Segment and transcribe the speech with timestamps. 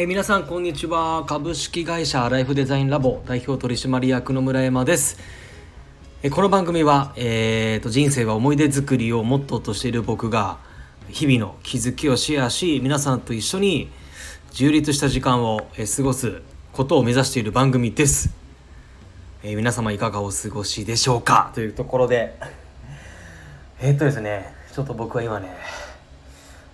[0.00, 1.26] えー皆さんこんにちは。
[1.26, 5.18] 株式会社ライフデザインラボ代表取締役の村山です。
[6.22, 10.56] えーこの番組は、えーと人生は思い出作りをモットーとしている僕が
[11.10, 13.90] 日々の気づきをシェアし皆さんと一緒に
[14.52, 16.40] 充実した時間を、えー過ごす
[16.72, 18.30] ことを目指している番組です、
[19.42, 21.52] え皆様いかがお過ごしでしょうか？
[21.54, 22.38] というところで。
[23.82, 25.54] えっとですねちょっと僕は今ね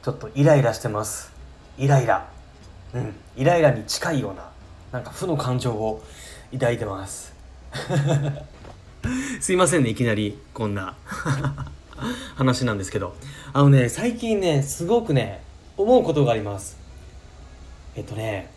[0.04, 1.32] ちょっとイライラしてます。
[1.76, 2.35] イライラ。
[2.96, 3.14] うん。
[3.36, 4.48] イライラに近いような
[4.92, 6.02] なんか負の感情を
[6.52, 7.34] 抱いてます。
[9.40, 10.96] すいませんねいきなりこんな
[12.36, 13.14] 話なんですけど。
[13.52, 15.42] あのね最近ねすごくね
[15.76, 16.78] 思うことがあります。
[17.94, 18.50] えっとね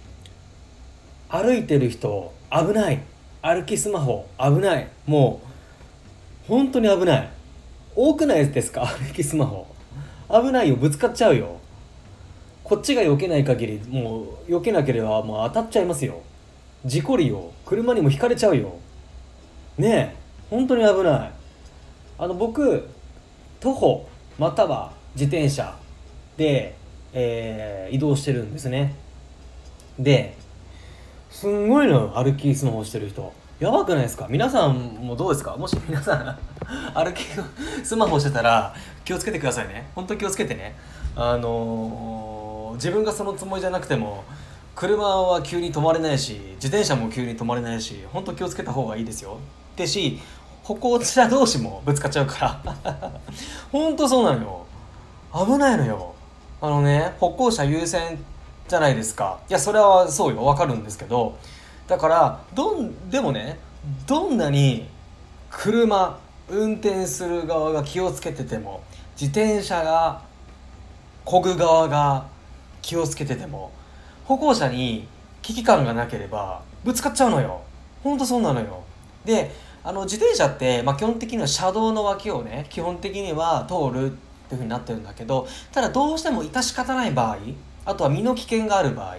[1.29, 3.01] 歩いてる人危ない。
[3.41, 4.87] 歩きスマホ危ない。
[5.05, 5.41] も
[6.45, 7.29] う本当に危ない。
[7.95, 8.85] 多くないですか？
[8.85, 9.67] 歩きスマホ。
[10.29, 11.59] 危ないよぶつかっちゃうよ。
[12.69, 16.21] こっちが避けない限りもう避けなければもう当たっちゃいますよ。
[16.85, 18.75] 事故るよ車にもひかれちゃうよ。
[19.77, 20.15] ねえ
[20.49, 21.31] 本当に危ない。
[22.19, 22.87] あの僕
[23.59, 25.75] 徒歩または自転車
[26.37, 26.75] で、
[27.11, 28.93] えー移動してるんですね。
[29.97, 30.37] で
[31.31, 33.33] すんごいの歩きスマホしてる人。
[33.59, 34.27] やばくないですか？
[34.29, 35.57] 皆さんもどうですか？
[35.57, 36.37] もし皆さん
[36.93, 37.23] 歩き
[37.83, 39.89] スマホしてたら気をつけてくださいね。
[39.95, 40.75] 本当気をつけてね。
[41.15, 42.28] あのー
[42.73, 44.23] 自分がそのつもりじゃなくても
[44.75, 49.37] 車は急に止まれないし自転車も急に止まれないし本当気をつけた方がいいですよ。
[49.75, 50.19] でし
[50.63, 53.11] 歩行者同士もぶつかっちゃうから。
[53.71, 54.65] 本当そうなのよ。
[55.33, 56.13] 危ないのよ。
[56.61, 58.23] あのね歩行者優先
[58.67, 59.39] じゃないですか。
[59.49, 60.45] いやそれはそうよ。
[60.45, 61.37] わかるんですけど。
[61.87, 63.59] だからどんでもね
[64.05, 64.87] どんなに
[65.49, 68.81] 車運転する側が気をつけてても
[69.19, 70.21] 自転車が
[71.25, 72.25] 漕ぐ側が
[72.81, 73.71] 気をつけてても
[74.25, 75.07] 歩行者に
[75.41, 77.61] 危機感がなければぶつかっちゃうのよ。
[78.03, 78.83] ほんとそうなのよ。
[79.25, 79.51] で
[79.83, 84.15] あの自転車って、まあ、基本的には車道の脇をね基本的には通るっ
[84.49, 87.37] ていうふうになってるんだけどただどうしても致し方ない場合
[87.85, 89.17] あとは身の危険がある場合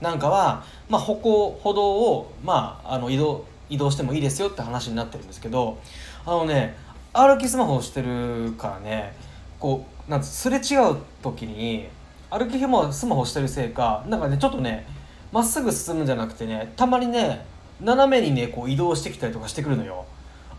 [0.00, 5.78] なんかは、まあ、歩行歩道を、まあ、あの移動移動してもいいですよって話になってるんですけど
[6.26, 6.76] あのね
[7.12, 9.14] 歩きスマホをしてるからね
[9.58, 11.88] こうなんつすれ違う時に
[12.32, 14.86] 歩きスマホスマホしてるせいかなんかねちょっとね
[15.32, 17.44] まっすぐ進むんじゃなくてねたまにね
[17.78, 20.06] 斜めにねこう移動してきたりとかしてくるのよ。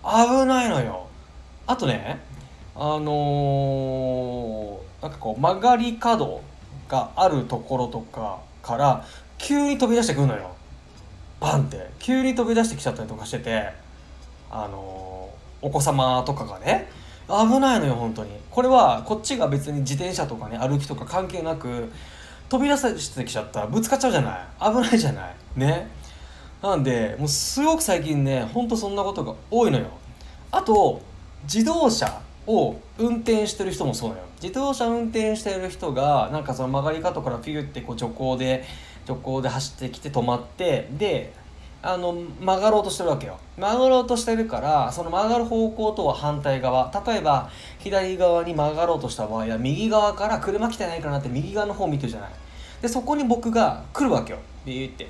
[0.03, 1.07] 危ないのよ。
[1.65, 2.19] あとね
[2.75, 6.41] あのーなんかこう曲がり角
[6.87, 9.05] があるところとかから
[9.37, 10.51] 急に飛び出してくるのよ。
[11.39, 11.89] バンって。
[11.99, 13.69] 急に飛び出してきちゃったりとかしてて
[14.51, 16.89] あのーお子様とかがね
[17.41, 18.31] 危ないのよ本当に。
[18.51, 21.91] これはこっちが別に自転車とかね歩きとか関係なく
[22.49, 24.45] 飛び出してきちゃったらぶつかっちゃうじゃない。
[24.59, 25.35] 危ないじゃない。
[25.55, 25.87] ね。
[26.61, 29.87] なんでもうすごく最近ねほんとそんなことが多いのよ。
[30.51, 31.01] あと
[31.43, 34.27] 自動車を運転してる人もそうなのよ。
[34.41, 38.63] 自動車運転してる人がなんかその曲がり角からピューってこう徐行で
[39.05, 41.33] 徐行で走ってきて止まってで
[41.85, 43.37] あの曲がろうとしてるわけよ。
[43.57, 46.89] 曲がろうとしてるからその曲がる方向とは反対側。
[47.05, 52.31] 例えば左側に曲がろうとした場合は右側から車来てないかなって右側の方見てるじゃない。
[52.81, 54.39] でそこに僕が来るわけよ。
[54.65, 55.09] ビーって。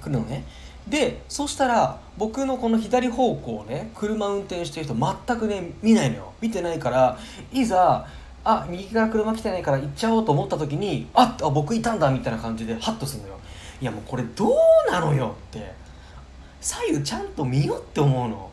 [0.00, 0.44] 来るのね。
[0.88, 6.32] でそしたら僕のこの左方向をね車運転してる人全くね見ないのよ。
[6.40, 7.18] 見てないから
[7.52, 8.08] いざ
[8.44, 13.38] あ右から車来てないから行っちゃおうと思った時にああ僕いたんだみたいな感じでハッとするのよ。
[13.80, 14.52] いやもうこれどう
[14.90, 15.81] なのよって。
[16.62, 18.50] 左右ちゃんと見よって思うの。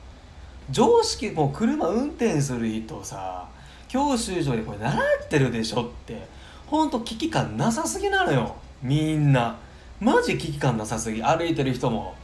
[0.71, 3.47] 常識もう車運転する人さ
[3.87, 6.27] 教習所でこれ習ってるでしょって。
[6.67, 8.55] ほんと危機感なさすぎなのよ。
[8.81, 9.57] みんな。
[9.99, 11.23] マジ危機感なさすぎ。
[11.23, 12.15] 歩いてる人も。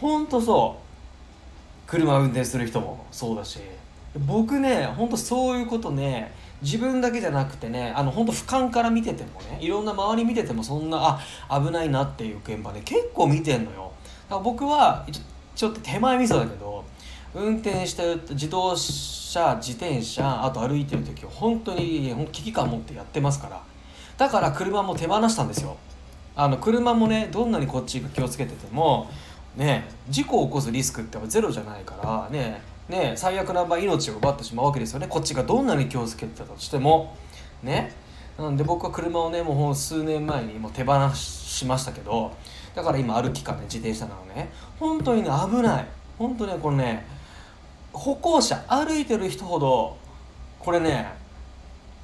[0.00, 0.78] ほんとそ
[1.86, 1.90] う。
[1.90, 3.04] 車運転する人も。
[3.10, 3.60] そうだし。
[4.26, 6.32] 僕ねほんとそういうことね。
[6.62, 13.92] 自分だけじゃなくてねあの本当俯瞰から見ててもねいろんな周り見ててもそんなあ危ないなっていう現場ね結構見てんのよ。
[14.28, 15.06] 僕は
[15.54, 16.84] ちょっと手前味噌だけど
[17.34, 23.62] 運転して自動車自転車あと歩いてる時は本当に危機感持ってやってますから。
[24.16, 25.76] だから車も手放したんですよ。
[26.34, 29.10] あの車もねどんなにこっちが気をつけてても
[29.56, 35.06] ね事故を起こすリスクってゼロじゃないからねね最悪な場合命を奪ってしまうわけですよね。
[35.08, 37.14] こっちがどんなに気をつけてたとしても。
[37.62, 37.92] ね。
[38.38, 42.32] なんで僕は車をねもう数年前にもう手放ししましたけど
[42.74, 44.50] だから今歩きかね自転車なのね。
[44.78, 45.86] 本当にね危ない。
[46.18, 47.06] 本当ねこれね
[47.92, 49.96] 歩行者歩いてる人ほど
[50.58, 51.12] これね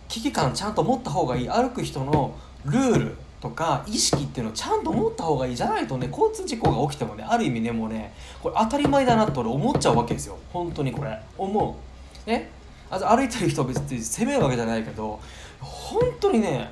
[0.09, 1.49] 危機感ちゃんと持った方がいい。
[1.49, 5.57] 歩く人のルールとか意識っていうのをちゃんと持った方がいい。
[5.57, 8.13] じゃないとね交通事故が起きてもねある意味ねもうね
[8.43, 10.39] これ当たり前だなって俺思っちゃうわけですよ。
[10.53, 11.17] 本当にこれ。
[11.39, 11.79] 思
[12.27, 12.29] う。
[12.29, 12.51] ね。
[12.91, 15.21] あと歩いてる人は別に責めるわけじゃないけど
[15.61, 16.71] 本当にね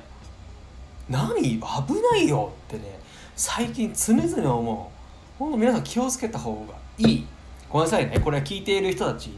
[1.09, 1.41] 何？
[1.41, 2.51] 危ないよ。
[2.67, 2.99] ってね
[3.35, 5.39] 最近常々思う。
[5.39, 7.25] 本当皆さん気をつけた方がいい。
[7.69, 8.19] ごめんなさいね。
[8.19, 9.31] これは聞いている人たち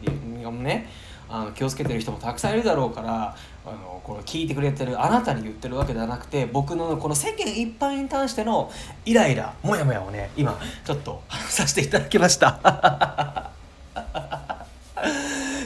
[0.44, 0.88] がね
[1.28, 3.36] あの気をつけてる人もたくさんいるだろうから
[3.66, 8.72] あのこの聞いてくれてるあなたに言ってるわけではなくて僕のこの世間一般に対しての
[9.06, 13.55] イライラモヤモヤをね今ちょっと話させていただきました。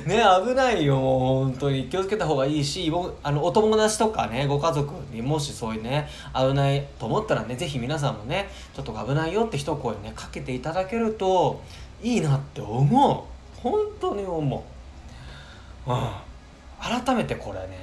[0.09, 1.85] ね危ないよもう本当に。
[1.85, 2.91] 気をつけた方がいいし
[3.23, 11.61] あのお友達とかねご家族にもしそういうね危ないと思ったらね是非皆さんもねちょっと危ないよって一声ねかけていただけると
[12.01, 13.27] いいなって思
[13.57, 13.61] う。
[13.61, 14.65] 本当に思
[15.87, 17.77] う、うん、改めてこれね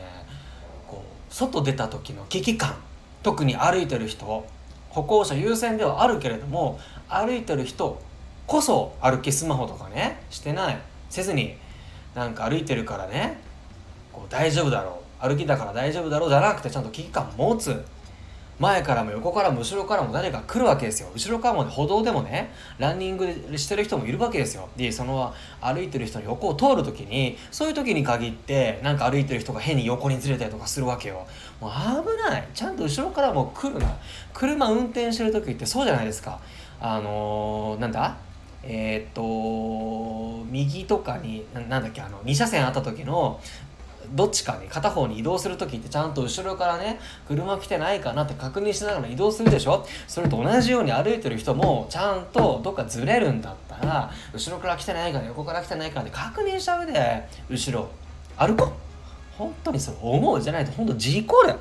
[0.87, 2.75] こう外出た時の危機感。
[3.23, 4.47] 特に歩いてる人。
[4.91, 6.79] 歩行者優先ではあるけれども
[7.09, 8.01] 歩いてる人
[8.47, 10.79] こそ歩きスマホとかねしてない。
[11.11, 11.57] せずに
[12.17, 13.39] なんか歩いてるからね。
[14.13, 15.29] こう大丈夫だろう。
[15.29, 17.85] 歩きだから大丈夫だろうじゃなくてちゃんと危機感持つ。
[18.59, 21.11] 前からも横からも後ろからも誰か来るわけですよ。
[21.15, 23.27] 後ろからも、歩道でもねランニング
[23.59, 24.67] してる人もいるわけですよ。
[24.77, 31.27] でその歩いてる人の横を通る時にそういう時に限ってなんか歩いてる人が変に横にずれたりとかするわけよ。
[31.61, 32.49] もう危ない。
[32.55, 33.95] ちゃんと後ろからも来るな。
[34.33, 36.41] 車運転してる時ってそうじゃないですか。
[36.81, 38.17] あのー、なんだ？
[38.63, 43.41] えー、っと右とかになんだっけあの2車線あった時の
[44.15, 49.85] どっちかに片方に移動する時ってちゃんと後ろからね車来てないかなって確認しながら移動するでしょ？
[50.07, 57.89] それと同じように歩いてる人もちゃんとどっかずれるんだったら後ろから来てないか横から来てないかって確認した上で後ろ。
[58.37, 58.73] 歩こう。
[59.37, 61.59] 本当にそれ思うじゃないと本当事故だよ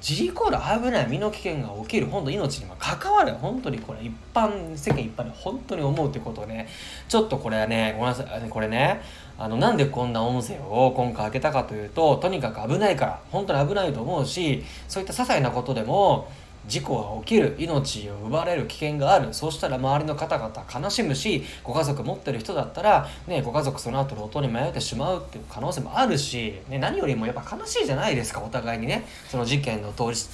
[0.00, 3.34] 自利コール危ない身の危険が起きる本当命に関わる。
[3.34, 6.68] 本当にこれ一般世間一般で本当に思うってことをね
[7.08, 8.48] ちょっとこれはねごめんなさい。
[8.48, 9.02] これね
[9.38, 13.20] あのなんでこんな音声を今回開けたかというととにかく危ないから。
[13.30, 16.28] 本当に危ないと思うしそういった些細なことでも
[16.66, 19.32] 事故が起きる命を奪われる危険がある。
[19.32, 29.06] そうしたら周りの方々悲しむしご家族持ってる人だったら、ね、ご家族その後路頭に迷ってしまうっていう可能性もあるし、ね、何よりもやっぱ悲しいじゃないですかお互いにね。
[29.28, 30.28] その事件の当事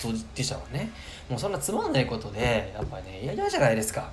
[0.45, 0.91] 者はね。
[1.29, 4.11] もうそんなつまんないことでやっぱりね嫌じゃないですか。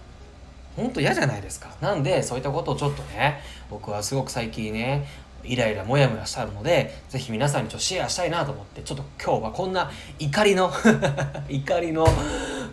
[0.75, 1.69] 本当嫌じゃないですか。
[1.81, 5.05] なんでそういったことをちょっとね僕はすごく最近ね
[5.45, 10.71] イライラモヤモヤしたのでぜひ皆さんにちょっとシェアしたいなと思ってちょっと今日はこんな怒りの
[11.49, 12.05] 怒りの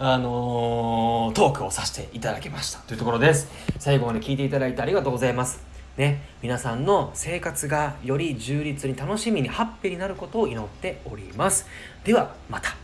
[0.03, 2.79] あのー、トークをさせていただきました。
[2.79, 3.49] というところです。
[3.79, 5.61] 最後まで聞いていただいてありがとうございます。
[5.99, 11.67] ね皆さんの生活がより充実に楽しみにハッピーになることを祈っております。
[12.03, 12.80] ではまた